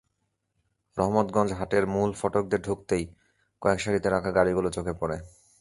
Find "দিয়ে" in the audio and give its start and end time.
2.47-2.63